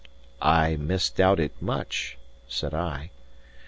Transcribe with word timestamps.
"I 0.41 0.77
misdoubt 0.77 1.39
it 1.39 1.51
much," 1.61 2.17
said 2.47 2.73
I. 2.73 3.11